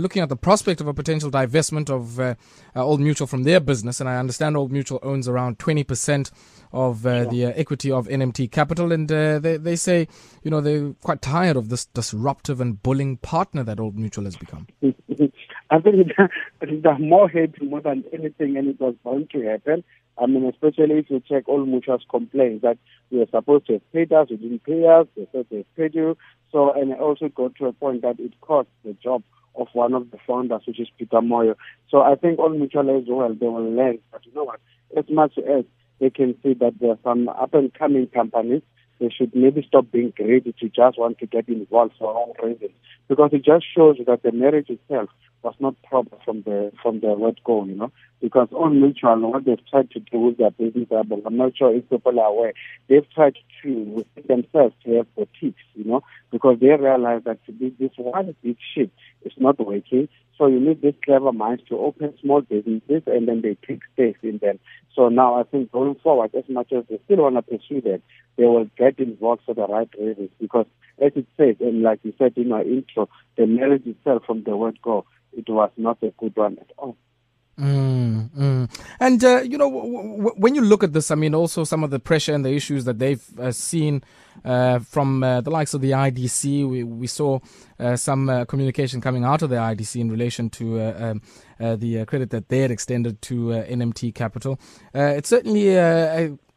looking 0.00 0.23
at 0.23 0.29
the 0.29 0.37
prospect 0.37 0.81
of 0.81 0.88
a 0.88 0.94
potential 0.94 1.31
divestment 1.31 1.88
of 1.88 2.37
Old 2.75 3.00
Mutual 3.00 3.26
from 3.26 3.44
their 3.44 3.61
business, 3.61 4.00
and 4.00 4.09
I 4.09 4.17
understand 4.17 4.56
Old 4.56 4.73
Mutual 4.73 4.99
owns 5.03 5.29
around 5.29 5.59
twenty 5.59 5.85
percent 5.85 6.31
of 6.73 7.06
uh, 7.06 7.25
the 7.25 7.47
uh, 7.47 7.53
equity 7.55 7.91
of 7.91 8.09
NMT 8.09 8.50
Capital, 8.50 8.93
and 8.93 9.11
uh, 9.12 9.38
they 9.38 9.56
they 9.56 9.76
say 9.76 10.09
you 10.43 10.50
know 10.50 10.61
they're 10.61 10.93
quite 11.03 11.20
tired 11.20 11.56
of 11.56 11.69
this 11.69 11.85
disruptive 11.87 12.61
and 12.61 12.82
bullying 12.82 13.19
partner 13.19 13.62
that 13.62 13.79
Old 13.79 13.97
Mutual 13.97 14.25
has 14.25 14.37
become. 14.37 14.67
I 15.70 15.79
think 15.79 16.12
they're 16.61 16.99
more 16.99 17.29
happy 17.29 17.67
more 17.67 17.81
than 17.81 18.05
anything, 18.12 18.56
and 18.56 18.69
it 18.69 18.81
was 18.81 18.94
bound 19.05 19.31
to 19.31 19.43
happen. 19.43 19.85
I 20.19 20.26
mean, 20.26 20.44
especially 20.47 20.99
if 20.99 21.11
you 21.11 21.20
check 21.26 21.44
Old 21.47 21.69
Mutual's 21.69 22.05
complaints 22.09 22.62
that 22.62 22.79
we 23.11 23.19
were 23.19 23.26
supposed 23.31 23.67
to 23.67 23.75
have 23.75 23.93
paid 23.93 24.12
us, 24.12 24.29
we 24.31 24.37
didn't 24.37 24.64
pay 24.64 24.87
us, 24.87 25.06
they 25.17 25.26
said 25.32 25.47
they 25.50 25.64
paid 25.76 25.94
you. 25.94 26.17
So, 26.50 26.73
and 26.73 26.93
it 26.93 26.99
also 26.99 27.29
got 27.29 27.55
to 27.56 27.67
a 27.67 27.73
point 27.73 28.03
that 28.03 28.20
it 28.20 28.32
cost 28.41 28.69
the 28.85 28.93
job 28.94 29.23
of 29.55 29.69
one 29.73 29.94
of 29.94 30.11
the 30.11 30.19
founders, 30.26 30.62
which 30.67 30.81
is 30.81 30.88
Peter 30.99 31.20
Moyo. 31.20 31.56
So 31.91 32.03
I 32.03 32.14
think 32.14 32.38
all 32.38 32.50
Mutual 32.50 32.97
as 32.97 33.05
well, 33.09 33.35
they 33.35 33.47
will 33.47 33.70
learn. 33.70 33.99
But 34.11 34.25
you 34.26 34.32
know 34.35 34.44
what? 34.44 34.61
As 34.97 35.05
much 35.09 35.38
as 35.38 35.64
they 36.00 36.11
can 36.11 36.35
see 36.43 36.55
that 36.55 36.75
there 36.81 36.91
are 36.91 36.99
some 37.05 37.29
up 37.29 37.55
and 37.55 37.73
coming 37.73 38.06
companies. 38.08 38.62
They 39.00 39.11
should 39.11 39.35
maybe 39.35 39.65
stop 39.67 39.91
being 39.91 40.12
greedy 40.17 40.55
to 40.61 40.69
just 40.69 40.99
want 40.99 41.19
to 41.19 41.27
get 41.27 41.49
involved 41.49 41.94
for 41.99 42.12
all 42.12 42.37
reasons. 42.43 42.73
Because 43.09 43.31
it 43.33 43.44
just 43.44 43.67
shows 43.75 43.99
that 44.06 44.23
the 44.23 44.33
marriage 44.33 44.71
itself 44.71 45.11
was 45.43 45.55
not 45.59 45.75
proper 45.83 46.17
from 46.25 46.43
the 46.43 46.73
from 46.83 47.00
the 47.00 47.09
word 47.09 47.41
go, 47.44 47.65
you 47.65 47.75
know. 47.75 47.91
Because 48.21 48.49
Old 48.53 48.75
Mutual, 48.75 49.33
what 49.33 49.44
they've 49.44 49.67
tried 49.71 49.91
to 49.91 50.00
do 50.00 50.19
with 50.19 50.39
their 50.39 50.50
business, 50.50 50.87
I'm 50.93 51.37
not 51.37 51.56
sure 51.56 51.75
if 51.75 51.89
people 51.91 52.19
are 52.21 52.27
aware, 52.27 52.53
they've 52.89 53.09
tried 53.11 53.37
to 53.62 53.75
with 53.83 54.29
themselves 54.29 54.75
to 54.85 54.97
have 54.99 55.15
boutiques, 55.17 55.62
you 55.75 55.85
know, 55.85 56.03
because 56.32 56.58
they 56.61 56.69
realize 56.69 57.23
that 57.25 57.38
this 57.46 57.90
one 57.96 58.34
big 58.43 58.56
ship 58.75 58.90
is 59.25 59.32
not 59.37 59.64
working. 59.64 60.08
So 60.38 60.46
you 60.46 60.58
need 60.58 60.82
these 60.82 60.94
clever 61.05 61.31
minds 61.31 61.62
to 61.69 61.79
open 61.79 62.14
small 62.20 62.40
businesses 62.40 63.03
and 63.06 63.29
then 63.29 63.43
they 63.43 63.56
take 63.67 63.82
space 63.93 64.17
in 64.22 64.39
them. 64.39 64.58
So 64.96 65.08
now 65.08 65.39
I 65.39 65.44
think 65.44 65.70
going 65.70 65.94
forward, 66.03 66.34
as 66.34 66.44
much 66.48 66.72
as 66.72 66.84
they 66.89 66.98
still 67.05 67.19
want 67.19 67.36
to 67.36 67.43
pursue 67.43 67.82
that, 67.82 68.01
they 68.36 68.44
will 68.44 68.69
get 68.77 68.98
involved 68.98 69.43
for 69.44 69.55
the 69.55 69.67
right 69.67 69.89
reasons 70.01 70.31
because 70.41 70.67
as 71.01 71.12
it 71.15 71.27
says, 71.36 71.56
and 71.60 71.82
like 71.82 72.01
you 72.03 72.15
said 72.19 72.32
in 72.36 72.51
our 72.51 72.62
intro, 72.62 73.08
the 73.36 73.46
marriage 73.46 73.86
itself 73.86 74.24
from 74.27 74.43
the 74.43 74.56
word 74.56 74.79
go, 74.82 75.05
it 75.36 75.48
was 75.48 75.70
not 75.77 76.03
a 76.03 76.12
good 76.19 76.36
one 76.36 76.58
at 76.58 76.70
all. 76.79 76.96
Mm, 77.59 78.31
mm. 78.31 78.81
And, 78.99 79.23
uh, 79.23 79.43
you 79.43 79.59
know, 79.59 79.71
w- 79.71 80.17
w- 80.17 80.35
when 80.37 80.55
you 80.55 80.63
look 80.63 80.82
at 80.82 80.94
this, 80.94 81.11
I 81.11 81.15
mean, 81.17 81.35
also 81.35 81.65
some 81.65 81.85
of 81.85 81.91
the 81.91 82.01
pressure 82.01 82.35
and 82.35 82.44
the 82.44 82.53
issues 82.55 82.87
that 82.87 82.99
they've 82.99 83.23
uh, 83.39 83.53
seen 83.53 84.03
uh, 84.44 84.79
from 84.79 85.23
uh, 85.23 85.43
the 85.43 85.51
likes 85.51 85.75
of 85.75 85.82
the 85.82 85.91
IDC. 85.91 86.69
We, 86.69 86.82
we 86.82 87.06
saw 87.06 87.41
uh, 87.79 87.97
some 87.97 88.31
uh, 88.31 88.47
communication 88.47 89.01
coming 89.03 89.25
out 89.25 89.43
of 89.43 89.51
the 89.51 89.56
IDC 89.56 90.01
in 90.01 90.11
relation 90.11 90.49
to 90.51 90.81
um, 90.81 91.23
the 91.59 92.05
credit 92.06 92.31
that 92.31 92.49
they 92.49 92.61
had 92.61 92.71
extended 92.71 93.21
to 93.23 93.49
NMT 93.49 94.15
Capital. 94.15 94.59
it 94.94 95.27
certainly, 95.27 95.75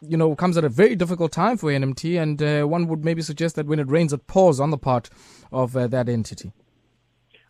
you 0.01 0.17
know, 0.17 0.35
comes 0.35 0.57
at 0.57 0.63
a 0.63 0.69
very 0.69 0.95
difficult 0.95 1.31
time 1.31 1.57
for 1.57 1.69
NMT, 1.69 2.19
and 2.21 2.69
one 2.69 2.87
would 2.87 3.03
maybe 3.03 3.21
suggest 3.21 3.55
that 3.55 3.67
when 3.67 3.79
it 3.79 3.89
rains, 3.89 4.13
it 4.13 4.25
pours 4.27 4.59
on 4.59 4.71
the 4.71 4.77
part 4.77 5.09
of 5.51 5.73
that 5.73 6.09
entity. 6.09 6.53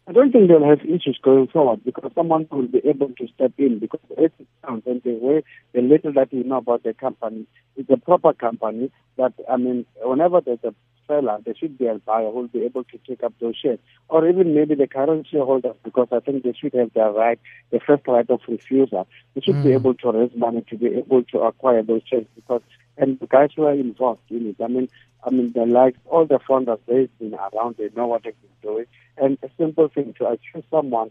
I 0.08 0.12
don't 0.12 0.32
think 0.32 0.48
they'll 0.48 0.64
have 0.64 0.82
issues 0.82 1.20
going 1.22 1.48
forward 1.48 1.84
because 1.84 2.12
someone 2.14 2.48
will 2.52 2.68
be 2.68 2.82
able 2.86 3.10
to 3.10 3.28
step 3.34 3.54
in 3.58 3.80
because 3.80 4.02
as 4.18 4.30
it 4.40 4.48
sounds 4.64 4.84
and 4.86 5.02
the 5.04 5.14
way 5.14 5.44
the 5.74 5.82
little 5.82 6.14
that 6.14 6.32
we 6.32 6.44
know 6.44 6.58
about 6.58 6.84
the 6.84 6.94
company, 6.94 7.48
it's 7.76 7.90
a 7.90 7.98
proper 7.98 8.34
company 8.34 8.92
that 9.18 9.34
I 9.50 9.58
mean 9.58 9.86
whenever 10.04 10.42
there's 10.42 10.64
a 10.64 10.76
seller, 11.08 11.40
there 11.44 11.56
should 11.56 11.78
be 11.78 11.88
a 11.88 11.96
buyer 11.96 12.26
who 12.26 12.42
will 12.42 12.48
be 12.48 12.64
able 12.64 12.84
to 12.84 13.00
take 13.08 13.24
up 13.24 13.34
those 13.40 13.56
shares. 13.56 13.80
Or 14.10 14.28
even 14.28 14.54
maybe 14.54 14.76
the 14.76 14.88
current 14.88 15.28
shareholders 15.30 15.76
because 15.84 16.08
I 16.12 16.20
think 16.20 16.44
they 16.44 16.54
should 16.54 16.74
have 16.74 16.94
the 16.94 17.10
right 17.10 17.40
the 17.72 17.80
first 17.80 18.08
right 18.08 18.30
of 18.30 18.42
refusal. 18.48 19.08
They 19.34 19.42
should 19.42 19.56
mm. 19.56 19.64
be 19.64 19.74
able 19.74 19.96
to 19.96 20.12
raise 20.12 20.36
money 20.36 20.64
to 20.70 20.78
be 20.78 20.88
able 20.88 21.24
to 21.24 21.40
acquire 21.40 21.82
those 21.82 22.02
shares 22.08 22.26
because 22.36 22.62
and 22.98 23.20
the 23.20 23.28
guys 23.28 23.50
who 23.56 23.64
are 23.64 23.74
involved 23.74 24.22
in 24.30 24.48
it, 24.48 24.64
I 24.64 24.68
mean 24.68 24.90
I 25.25 25.32
mean, 25.32 25.52
the 25.54 25.66
like 25.66 25.96
all 26.06 26.25
the 26.25 26.40
founders, 26.48 26.78
they've 26.88 27.10
been 27.18 27.34
around, 27.34 27.75
they 27.78 27.90
know 27.96 28.08
what 28.08 28.24
they've 28.24 28.42
been 28.42 28.72
doing. 28.72 28.86
And 29.18 29.38
a 29.42 29.50
simple 29.58 29.88
thing 29.88 30.14
to 30.20 30.25
accuse 30.25 30.64
someone, 30.70 31.10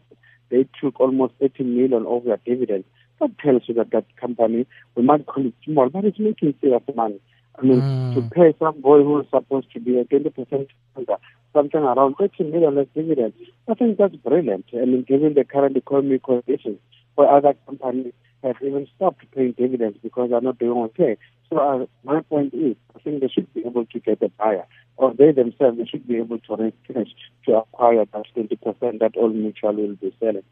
they 0.50 0.68
took 0.80 1.00
almost 1.00 1.34
30 1.40 1.64
million 1.64 2.06
of 2.06 2.24
their 2.24 2.38
dividends. 2.44 2.86
That 3.20 3.36
tells 3.38 3.62
you 3.66 3.74
that 3.74 3.90
that 3.90 4.04
company, 4.16 4.66
we 4.94 5.02
might 5.02 5.26
call 5.26 5.46
it 5.46 5.54
small, 5.64 5.88
but 5.88 6.04
it's 6.04 6.18
making 6.18 6.54
serious 6.60 6.82
money. 6.94 7.20
I 7.58 7.62
mean, 7.62 7.80
mm. 7.80 8.14
to 8.14 8.34
pay 8.34 8.54
some 8.58 8.80
boy 8.80 9.02
who 9.02 9.20
is 9.20 9.26
supposed 9.30 9.72
to 9.72 9.80
be 9.80 9.98
a 9.98 10.04
20% 10.04 10.68
founder 10.94 11.16
something 11.52 11.80
around 11.80 12.16
30 12.16 12.50
million 12.50 12.76
as 12.78 12.86
dividends. 12.96 13.36
I 13.68 13.74
think 13.74 13.96
that's 13.96 14.16
brilliant. 14.16 14.66
I 14.72 14.84
mean, 14.86 15.04
given 15.06 15.34
the 15.34 15.44
current 15.44 15.76
economic 15.76 16.24
conditions, 16.24 16.78
for 17.14 17.30
other 17.30 17.54
companies 17.66 18.12
have 18.44 18.56
even 18.62 18.86
stopped 18.96 19.24
paying 19.34 19.52
dividends 19.52 19.98
because 20.02 20.30
they're 20.30 20.40
not 20.40 20.58
doing 20.58 20.78
okay. 20.84 21.16
So 21.50 21.58
uh, 21.58 21.86
my 22.04 22.20
point 22.22 22.54
is, 22.54 22.76
I 22.94 23.00
think 23.00 23.20
they 23.20 23.28
should 23.28 23.52
be 23.54 23.60
able 23.64 23.86
to 23.86 24.00
get 24.00 24.22
a 24.22 24.28
buyer, 24.28 24.66
or 24.96 25.14
they 25.14 25.32
themselves 25.32 25.78
they 25.78 25.86
should 25.86 26.06
be 26.06 26.16
able 26.16 26.38
to 26.38 26.56
raise 26.56 26.72
cash 26.86 27.08
to 27.46 27.56
acquire 27.58 28.04
that 28.04 28.24
20% 28.36 28.98
that 29.00 29.12
Old 29.16 29.34
Mutual 29.34 29.74
will 29.74 29.96
be 29.96 30.14
selling. 30.20 30.44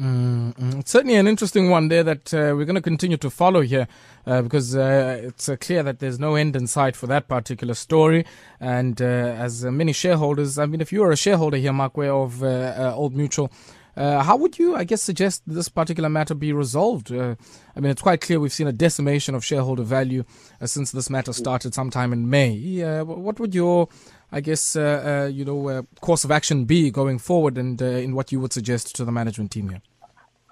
Mm-hmm. 0.00 0.80
It's 0.80 0.90
certainly 0.90 1.14
an 1.14 1.28
interesting 1.28 1.70
one 1.70 1.86
there 1.86 2.02
that 2.02 2.34
uh, 2.34 2.52
we're 2.56 2.64
going 2.64 2.74
to 2.74 2.80
continue 2.80 3.16
to 3.18 3.30
follow 3.30 3.60
here 3.60 3.86
uh, 4.26 4.42
because 4.42 4.74
uh, 4.74 5.20
it's 5.22 5.48
uh, 5.48 5.56
clear 5.56 5.84
that 5.84 6.00
there's 6.00 6.18
no 6.18 6.34
end 6.34 6.56
in 6.56 6.66
sight 6.66 6.96
for 6.96 7.06
that 7.06 7.28
particular 7.28 7.74
story. 7.74 8.26
And 8.58 9.00
uh, 9.00 9.04
as 9.04 9.64
uh, 9.64 9.70
many 9.70 9.92
shareholders, 9.92 10.58
I 10.58 10.66
mean, 10.66 10.80
if 10.80 10.92
you 10.92 11.04
are 11.04 11.12
a 11.12 11.16
shareholder 11.16 11.58
here, 11.58 11.72
Makwe, 11.72 12.08
of 12.08 12.42
Old 12.96 13.14
Mutual, 13.14 13.52
how 13.96 14.36
would 14.36 14.58
you, 14.58 14.74
I 14.74 14.84
guess, 14.84 15.02
suggest 15.02 15.42
this 15.46 15.68
particular 15.68 16.08
matter 16.08 16.34
be 16.34 16.52
resolved? 16.52 17.12
I 17.12 17.36
mean, 17.76 17.90
it's 17.90 18.02
quite 18.02 18.20
clear 18.20 18.40
we've 18.40 18.52
seen 18.52 18.66
a 18.66 18.72
decimation 18.72 19.34
of 19.34 19.44
shareholder 19.44 19.82
value 19.84 20.24
since 20.64 20.92
this 20.92 21.10
matter 21.10 21.32
started 21.32 21.74
sometime 21.74 22.12
in 22.12 22.28
May. 22.28 23.02
what 23.02 23.38
would 23.40 23.54
your 23.54 23.88
I 24.34 24.40
guess, 24.40 24.74
uh, 24.74 25.26
uh, 25.26 25.28
you 25.28 25.44
know, 25.44 25.68
uh, 25.68 25.82
course 26.00 26.24
of 26.24 26.32
action 26.32 26.64
be 26.64 26.90
going 26.90 27.20
forward 27.20 27.56
and 27.56 27.80
in 27.80 28.16
what 28.16 28.32
you 28.32 28.40
would 28.40 28.52
suggest 28.52 28.96
to 28.96 29.04
the 29.04 29.12
management 29.12 29.52
team 29.52 29.68
here? 29.68 29.80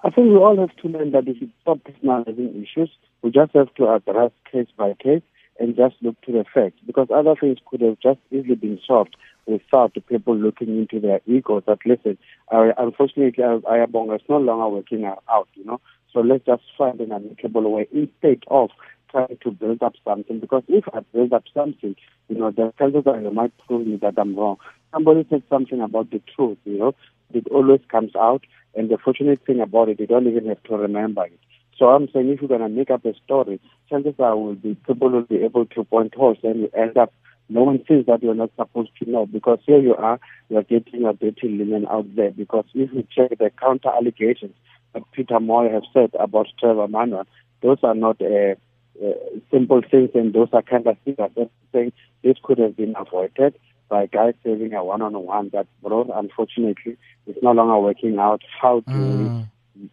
I 0.05 0.09
think 0.09 0.29
we 0.29 0.37
all 0.37 0.57
have 0.57 0.73
to 0.77 0.87
learn 0.87 1.11
that 1.11 1.27
if 1.27 1.41
we 1.41 1.53
stop 1.61 1.79
personalizing 1.79 2.63
issues, 2.63 2.89
we 3.21 3.31
just 3.31 3.51
have 3.53 3.73
to 3.75 3.93
address 3.93 4.31
case 4.49 4.69
by 4.77 4.93
case 4.93 5.21
and 5.59 5.75
just 5.75 5.95
look 6.01 6.19
to 6.21 6.31
the 6.31 6.45
facts 6.53 6.79
because 6.87 7.09
other 7.13 7.35
things 7.35 7.57
could 7.69 7.81
have 7.81 7.99
just 7.99 8.19
easily 8.31 8.55
been 8.55 8.79
solved 8.87 9.17
without 9.45 9.93
the 9.93 10.01
people 10.01 10.35
looking 10.35 10.69
into 10.77 10.99
their 10.99 11.21
egos 11.25 11.63
that 11.67 11.79
listen, 11.85 12.17
uh, 12.51 12.71
unfortunately, 12.77 13.43
Ayabonga 13.43 14.15
is 14.15 14.21
no 14.29 14.37
longer 14.37 14.67
working 14.69 15.05
out, 15.05 15.47
you 15.55 15.65
know. 15.65 15.79
So 16.13 16.19
let's 16.19 16.45
just 16.45 16.63
find 16.77 16.99
an 17.01 17.11
amicable 17.11 17.69
way 17.71 17.87
instead 17.91 18.43
of 18.47 18.69
trying 19.09 19.37
to 19.41 19.51
build 19.51 19.81
up 19.81 19.93
something 20.05 20.39
because 20.39 20.63
if 20.67 20.85
I 20.93 20.99
build 21.13 21.33
up 21.33 21.43
something, 21.53 21.95
you 22.29 22.35
know, 22.37 22.51
the 22.51 22.73
chances 22.77 23.03
are 23.05 23.19
you 23.19 23.31
might 23.31 23.53
prove 23.67 23.87
me 23.87 23.97
that 23.97 24.15
I'm 24.17 24.35
wrong. 24.35 24.57
Somebody 24.91 25.25
said 25.29 25.43
something 25.49 25.81
about 25.81 26.11
the 26.11 26.21
truth, 26.35 26.57
you 26.65 26.77
know, 26.77 26.95
it 27.33 27.47
always 27.51 27.81
comes 27.89 28.15
out. 28.15 28.43
And 28.75 28.89
the 28.89 28.97
fortunate 28.97 29.45
thing 29.45 29.59
about 29.59 29.89
it, 29.89 29.99
you 29.99 30.07
don't 30.07 30.27
even 30.27 30.47
have 30.47 30.61
to 30.63 30.75
remember 30.75 31.25
it. 31.25 31.39
So 31.77 31.87
I'm 31.87 32.07
saying 32.11 32.29
if 32.29 32.41
you're 32.41 32.47
going 32.47 32.61
to 32.61 32.69
make 32.69 32.89
up 32.91 33.05
a 33.05 33.13
story, 33.25 33.59
chances 33.89 34.15
are 34.19 34.35
will 34.37 34.55
be 34.55 34.75
people 34.75 35.09
will 35.09 35.23
be 35.23 35.43
able 35.43 35.65
to 35.67 35.83
point 35.83 36.15
holes 36.15 36.37
and 36.43 36.61
you 36.61 36.69
end 36.75 36.97
up 36.97 37.13
no 37.49 37.63
one 37.63 37.79
thinks 37.83 38.07
that 38.07 38.23
you're 38.23 38.35
not 38.35 38.51
supposed 38.55 38.91
to 39.01 39.09
know 39.09 39.25
because 39.25 39.59
here 39.65 39.79
you 39.79 39.95
are, 39.95 40.19
you're 40.49 40.63
getting 40.63 41.05
a 41.05 41.13
dirty 41.13 41.49
linen 41.49 41.85
out 41.89 42.15
there 42.15 42.31
because 42.31 42.65
if 42.73 42.91
you 42.93 43.07
check 43.15 43.37
the 43.37 43.51
counter 43.59 43.89
allegations 43.89 44.55
that 44.93 45.03
Peter 45.11 45.35
Moyo 45.35 45.73
has 45.73 45.83
said 45.93 46.11
about 46.19 46.47
Trevor 46.59 46.87
Manuel, 46.87 47.27
those 47.61 47.77
are 47.83 47.95
not 47.95 48.21
uh, 48.21 48.55
uh, 49.03 49.13
simple 49.51 49.81
things, 49.89 50.11
and 50.13 50.33
those 50.33 50.49
are 50.53 50.61
kind 50.61 50.85
of 50.87 50.97
things 51.03 51.17
that 51.17 51.49
saying 51.71 51.93
this 52.23 52.37
could 52.43 52.59
have 52.59 52.77
been 52.77 52.93
avoided 52.97 53.55
by 53.89 54.05
guys 54.05 54.33
having 54.45 54.73
a 54.73 54.83
one-on-one 54.83 55.49
that 55.53 55.67
bro, 55.81 56.09
unfortunately, 56.15 56.97
is 57.27 57.35
no 57.41 57.51
longer 57.51 57.77
working 57.79 58.17
out. 58.19 58.41
How 58.61 58.81
to 58.81 58.91
mm. 58.91 59.47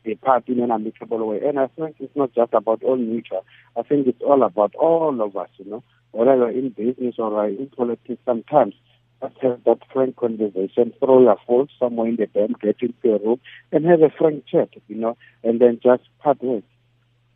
depart 0.05 0.49
in 0.49 0.61
an 0.61 0.71
amicable 0.71 1.27
way? 1.27 1.41
And 1.47 1.59
I 1.59 1.67
think 1.69 1.97
it's 1.99 2.15
not 2.17 2.35
just 2.35 2.53
about 2.53 2.83
Old 2.85 3.01
Mutual. 3.01 3.45
I 3.77 3.83
think 3.83 4.07
it's 4.07 4.23
all 4.23 4.43
about 4.43 4.75
all 4.75 5.21
of 5.21 5.37
us, 5.37 5.49
you 5.59 5.71
know, 5.71 5.83
whether 6.13 6.37
you're 6.37 6.51
in 6.51 6.71
business 6.71 7.17
or 7.19 7.47
in 7.47 7.71
politics 7.77 8.21
sometimes. 8.25 8.75
Let's 9.23 9.37
have 9.43 9.63
that 9.65 9.81
frank 9.93 10.17
conversation, 10.17 10.95
throw 10.99 11.21
your 11.21 11.37
phone 11.47 11.69
somewhere 11.79 12.09
in 12.09 12.17
the 12.17 12.27
den, 12.27 12.55
get 12.61 12.77
into 12.81 13.15
a 13.15 13.19
room, 13.19 13.41
and 13.71 13.85
have 13.85 14.01
a 14.01 14.09
frank 14.09 14.47
chat, 14.47 14.71
you 14.89 14.97
know, 14.97 15.17
and 15.45 15.61
then 15.61 15.79
just 15.83 16.05
part 16.21 16.43
ways. 16.43 16.63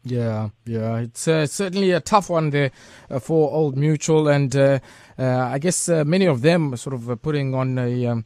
Yeah, 0.03 0.51
yeah, 0.65 0.99
it's 0.99 1.29
uh, 1.29 1.47
certainly 1.47 1.91
a 1.91 2.01
tough 2.01 2.31
one 2.31 2.51
there 2.51 2.71
uh, 3.11 3.19
for 3.19 3.51
Old 3.51 3.77
Mutual, 3.77 4.29
and 4.29 4.55
uh, 4.55 4.79
uh 5.19 5.49
I 5.53 5.59
guess 5.59 5.89
uh, 5.89 6.05
many 6.05 6.27
of 6.27 6.43
them 6.43 6.75
are 6.75 6.77
sort 6.77 6.95
of 6.95 7.11
uh, 7.11 7.17
putting 7.17 7.55
on 7.55 7.79
a, 7.79 8.07
um, 8.07 8.25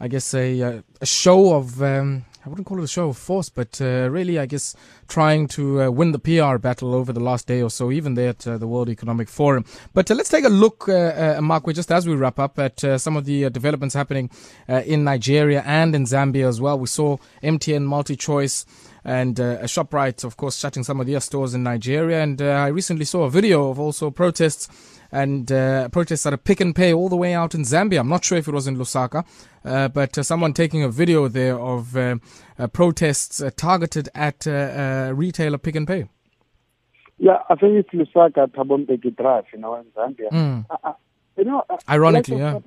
I 0.00 0.08
guess 0.08 0.34
a, 0.34 0.82
a 1.00 1.06
show 1.06 1.54
of. 1.54 1.82
Um, 1.82 2.24
I 2.44 2.50
wouldn't 2.50 2.66
call 2.66 2.78
it 2.78 2.84
a 2.84 2.88
show 2.88 3.08
of 3.08 3.16
force, 3.16 3.48
but 3.48 3.80
uh, 3.80 4.10
really, 4.10 4.38
I 4.38 4.44
guess, 4.44 4.76
trying 5.08 5.48
to 5.48 5.84
uh, 5.84 5.90
win 5.90 6.12
the 6.12 6.18
PR 6.18 6.58
battle 6.58 6.94
over 6.94 7.10
the 7.10 7.20
last 7.20 7.46
day 7.46 7.62
or 7.62 7.70
so, 7.70 7.90
even 7.90 8.12
there 8.14 8.28
at 8.30 8.46
uh, 8.46 8.58
the 8.58 8.66
World 8.66 8.90
Economic 8.90 9.30
Forum. 9.30 9.64
But 9.94 10.10
let's 10.10 10.28
take 10.28 10.44
a 10.44 10.50
look, 10.50 10.86
Mark, 10.86 11.64
just 11.72 11.90
as 11.90 12.06
we 12.06 12.14
wrap 12.14 12.38
up, 12.38 12.58
at 12.58 12.80
some 13.00 13.16
of 13.16 13.24
the 13.24 13.48
developments 13.48 13.94
happening 13.94 14.28
in 14.68 15.04
Nigeria 15.04 15.62
and 15.64 15.94
in 15.94 16.04
Zambia 16.04 16.46
as 16.46 16.60
well. 16.60 16.78
We 16.78 16.86
saw 16.86 17.16
MTN 17.42 17.86
MultiChoice 17.86 18.66
and 19.04 19.38
uh, 19.38 19.58
ShopRite, 19.62 20.24
of 20.24 20.36
course, 20.36 20.58
shutting 20.58 20.82
some 20.82 21.00
of 21.00 21.06
their 21.06 21.20
stores 21.20 21.54
in 21.54 21.62
Nigeria. 21.62 22.22
And 22.22 22.40
uh, 22.40 22.46
I 22.46 22.68
recently 22.68 23.04
saw 23.04 23.24
a 23.24 23.30
video 23.30 23.68
of 23.68 23.78
also 23.78 24.10
protests 24.10 24.68
and 25.12 25.52
uh, 25.52 25.88
protests 25.90 26.26
at 26.26 26.32
a 26.32 26.38
Pick 26.38 26.60
n 26.60 26.72
Pay 26.72 26.92
all 26.92 27.08
the 27.08 27.16
way 27.16 27.34
out 27.34 27.54
in 27.54 27.62
Zambia. 27.62 28.00
I'm 28.00 28.08
not 28.08 28.24
sure 28.24 28.38
if 28.38 28.48
it 28.48 28.54
was 28.54 28.66
in 28.66 28.76
Lusaka, 28.76 29.24
uh, 29.64 29.88
but 29.88 30.16
uh, 30.18 30.22
someone 30.22 30.52
taking 30.54 30.82
a 30.82 30.88
video 30.88 31.28
there 31.28 31.58
of 31.58 31.96
uh, 31.96 32.16
uh, 32.58 32.66
protests 32.68 33.40
uh, 33.40 33.50
targeted 33.56 34.08
at 34.14 34.46
retailer 34.46 35.58
Pick 35.58 35.76
n 35.76 35.86
Pay. 35.86 36.08
Yeah, 37.18 37.38
I 37.48 37.54
think 37.54 37.74
it's 37.74 37.90
Lusaka, 37.90 38.48
Thabo 38.48 38.84
Mbeki 38.84 39.16
Drive, 39.16 39.44
you 39.52 39.60
know, 39.60 39.76
in 39.76 39.84
Zambia. 39.96 40.30
Mm. 40.32 40.96
you 41.36 41.44
know, 41.44 41.62
ironically, 41.88 42.38
yeah 42.38 42.58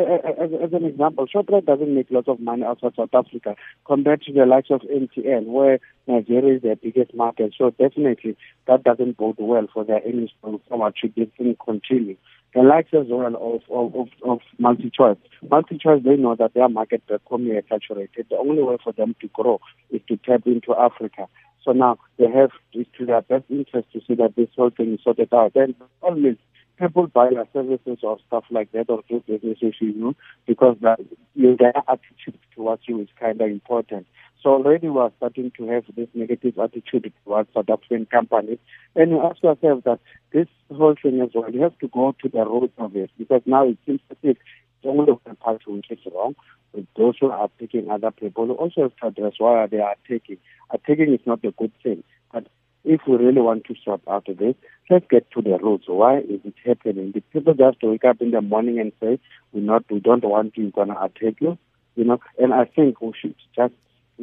as, 0.00 0.50
as 0.62 0.72
an 0.72 0.84
example, 0.84 1.26
Shoprite 1.26 1.66
doesn't 1.66 1.94
make 1.94 2.06
lots 2.10 2.28
of 2.28 2.40
money 2.40 2.62
outside 2.64 2.92
South 2.96 3.14
Africa 3.14 3.56
compared 3.86 4.22
to 4.22 4.32
the 4.32 4.46
likes 4.46 4.70
of 4.70 4.82
MTN, 4.82 5.46
where 5.46 5.78
Nigeria 6.06 6.56
is 6.56 6.62
their 6.62 6.76
biggest 6.76 7.14
market. 7.14 7.54
So 7.56 7.70
definitely 7.70 8.36
that 8.66 8.84
doesn't 8.84 9.16
bode 9.16 9.36
well 9.38 9.66
for 9.72 9.84
their 9.84 10.00
earnings 10.06 10.30
going 10.42 10.60
forward 10.68 10.94
should 10.96 11.14
this 11.14 11.28
thing 11.36 11.56
continue. 11.64 12.16
The 12.54 12.62
likes 12.62 12.92
as 12.92 13.06
well 13.08 13.26
of, 13.36 13.62
of, 13.70 13.94
of, 13.94 14.08
of 14.24 14.40
MultiChoice. 14.60 15.18
MultiChoice, 15.46 16.02
they 16.02 16.16
know 16.16 16.34
that 16.34 16.54
their 16.54 16.68
market 16.68 17.02
economy 17.08 17.60
saturated. 17.68 18.26
The 18.28 18.36
only 18.36 18.62
way 18.62 18.76
for 18.82 18.92
them 18.92 19.14
to 19.20 19.28
grow 19.28 19.60
is 19.90 20.00
to 20.08 20.16
tap 20.16 20.42
into 20.46 20.74
Africa. 20.74 21.28
So 21.64 21.72
now 21.72 21.98
they 22.18 22.28
have 22.28 22.50
to, 22.72 22.84
to 22.98 23.06
their 23.06 23.22
best 23.22 23.44
interest 23.50 23.92
to 23.92 24.00
see 24.06 24.14
that 24.14 24.34
this 24.34 24.48
whole 24.56 24.70
thing 24.70 24.94
is 24.94 25.00
sorted 25.04 25.32
out. 25.32 25.52
And 25.54 25.74
always 26.00 26.36
people 26.80 27.06
buy 27.06 27.30
your 27.30 27.46
services 27.52 27.98
or 28.02 28.18
stuff 28.26 28.44
like 28.50 28.72
that 28.72 28.88
or 28.88 29.02
do 29.08 29.22
business 29.26 29.58
with 29.62 29.74
you 29.80 29.92
know, 29.92 30.14
because 30.46 30.76
that, 30.80 30.98
your 31.34 31.56
attitude 31.88 32.38
towards 32.54 32.82
you 32.86 33.00
is 33.00 33.08
kind 33.18 33.40
of 33.40 33.48
important. 33.48 34.06
So 34.42 34.50
already 34.50 34.88
we 34.88 34.98
are 34.98 35.12
starting 35.18 35.52
to 35.58 35.68
have 35.68 35.84
this 35.94 36.08
negative 36.14 36.58
attitude 36.58 37.12
towards 37.24 37.50
African 37.54 38.06
companies. 38.06 38.58
And 38.96 39.10
you 39.10 39.20
ask 39.20 39.42
yourself 39.42 39.84
that 39.84 40.00
this 40.32 40.48
whole 40.74 40.94
thing 41.00 41.20
as 41.20 41.30
well, 41.34 41.50
you 41.50 41.62
have 41.62 41.78
to 41.80 41.88
go 41.88 42.14
to 42.22 42.28
the 42.28 42.44
root 42.44 42.72
of 42.78 42.96
it 42.96 43.10
because 43.18 43.42
now 43.44 43.68
it 43.68 43.78
seems 43.84 44.00
as 44.10 44.16
if 44.22 44.38
it's 44.82 44.86
only 44.86 45.12
one 45.12 45.36
party 45.36 45.64
which 45.66 45.90
is 45.90 45.98
wrong. 46.12 46.34
But 46.72 46.84
those 46.96 47.16
who 47.20 47.30
are 47.30 47.50
taking 47.58 47.90
other 47.90 48.10
people 48.10 48.50
also 48.52 48.82
have 48.82 48.96
to 48.96 49.06
address 49.08 49.34
why 49.38 49.66
they 49.66 49.80
are 49.80 49.96
taking. 50.08 50.38
Taking 50.86 51.12
is 51.12 51.20
not 51.26 51.44
a 51.44 51.50
good 51.50 51.72
thing. 51.82 52.02
But 52.32 52.46
if 52.84 53.00
we 53.06 53.16
really 53.16 53.40
want 53.40 53.64
to 53.64 53.74
sort 53.84 54.00
out 54.08 54.28
of 54.28 54.38
this, 54.38 54.54
let's 54.88 55.06
get 55.10 55.30
to 55.32 55.42
the 55.42 55.58
roots. 55.58 55.84
Why 55.86 56.18
is 56.18 56.40
it 56.44 56.54
happening? 56.64 57.12
The 57.12 57.20
people 57.20 57.54
just 57.54 57.78
wake 57.82 58.04
up 58.04 58.20
in 58.20 58.30
the 58.30 58.40
morning 58.40 58.78
and 58.80 58.92
say, 59.00 59.18
"We 59.52 59.60
not, 59.60 59.84
we 59.90 60.00
don't 60.00 60.24
want 60.24 60.56
you, 60.56 60.70
gonna 60.70 60.96
attack 61.00 61.40
you," 61.40 61.58
you 61.96 62.04
know. 62.04 62.20
And 62.38 62.52
I 62.54 62.64
think 62.64 63.00
we 63.00 63.12
should 63.20 63.34
just 63.54 63.74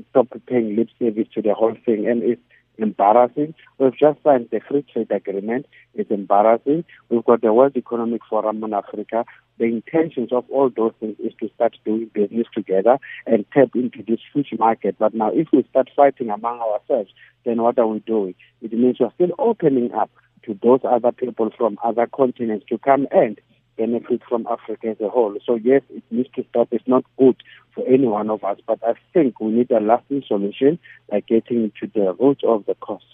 stop 0.10 0.28
paying 0.48 0.76
lip 0.76 0.90
service 1.00 1.28
to 1.34 1.42
the 1.42 1.54
whole 1.54 1.76
thing. 1.86 2.08
And 2.08 2.24
it's 2.24 2.42
embarrassing. 2.77 3.53
We've 3.77 3.98
just 3.98 4.22
signed 4.24 4.50
the 4.51 4.60
free 4.67 4.86
trade 4.91 5.12
agreement. 5.12 5.65
It's 5.93 6.12
embarrassing. 6.12 6.86
We've 7.10 7.25
got 7.25 7.41
the 7.41 7.53
World 7.53 7.75
Economic 7.75 8.22
Forum 8.29 8.63
in 8.63 8.74
Africa. 8.74 9.25
The 9.57 9.65
intentions 9.65 10.31
of 10.31 10.46
all 10.50 10.69
those 10.69 10.93
things 11.00 11.15
is 11.19 11.34
to 11.39 11.50
start 11.55 11.77
doing 11.84 12.12
business 12.13 12.48
together 12.53 13.00
and 13.25 13.46
tap 13.51 13.69
into 13.75 14.03
this 14.07 14.19
huge 14.34 14.53
market. 14.57 14.96
But 15.00 15.13
now, 15.13 15.31
if 15.34 15.48
we 15.51 15.65
start 15.69 15.89
fighting 15.96 16.29
among 16.29 16.60
ourselves, 16.60 17.12
then 17.46 17.62
what 17.62 17.79
are 17.79 17.88
we 17.88 18.00
doing? 18.00 18.36
It 18.62 18.74
means 18.74 18.98
we're 19.00 19.12
still 19.15 19.34
opening 19.39 19.91
up 19.93 20.12
to 20.46 20.57
those 20.62 20.81
other 20.84 21.12
people 21.12 21.51
from 21.57 21.77
other 21.84 22.07
continents 22.07 22.65
to 22.69 22.77
come 22.77 23.07
and 23.12 23.39
benefit 23.77 24.22
from 24.27 24.48
Africa 24.48 24.88
as 24.89 25.01
a 25.01 25.10
whole. 25.10 25.38
So 25.46 25.55
yes, 25.55 25.81
it 25.89 26.03
needs 26.12 26.29
to 26.36 26.46
stop. 26.50 26.69
It's 26.72 26.88
not 26.88 27.05
good 27.17 27.36
for 27.74 27.88
any 27.88 28.07
one 28.07 28.29
of 28.29 28.43
us, 28.43 28.60
but 28.65 28.79
I 28.84 28.93
think 29.13 29.39
we 29.39 29.51
need 29.51 29.72
a 29.72 29.79
lasting 29.79 30.24
solution 30.27 30.79
by 31.10 31.22
getting 31.22 31.72
to 31.79 31.88
the 31.88 32.15
root 32.19 32.43
of 32.43 32.65
the 32.65 32.75
cause. 32.75 33.05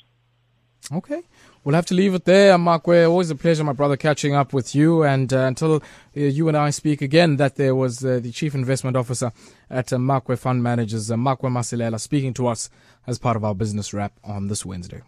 Okay. 0.91 1.22
We'll 1.63 1.75
have 1.75 1.86
to 1.88 1.93
leave 1.93 2.13
it 2.13 2.25
there, 2.25 2.58
Makwe. 2.58 3.10
Always 3.10 3.29
a 3.29 3.36
pleasure, 3.36 3.63
my 3.63 3.72
brother, 3.72 3.96
catching 3.96 4.36
up 4.36 4.51
with 4.51 4.75
you. 4.75 5.03
And 5.03 5.32
uh, 5.32 5.46
until 5.46 5.75
uh, 5.75 5.79
you 6.13 6.50
and 6.50 6.58
I 6.58 6.72
speak 6.72 7.01
again, 7.01 7.38
that 7.38 7.55
there 7.55 7.74
was 7.74 8.03
uh, 8.03 8.20
the 8.22 8.32
Chief 8.32 8.53
Investment 8.53 8.98
Officer 8.98 9.32
at 9.70 9.93
uh, 9.93 9.98
Makwe 9.98 10.38
Fund 10.38 10.62
Managers, 10.62 11.10
uh, 11.10 11.15
Makwe 11.15 11.50
Masilela, 11.50 12.00
speaking 12.01 12.34
to 12.34 12.48
us 12.48 12.70
as 13.08 13.17
part 13.17 13.38
of 13.38 13.46
our 13.46 13.55
business 13.55 13.93
wrap 13.93 14.12
on 14.25 14.48
this 14.48 14.65
Wednesday. 14.65 15.01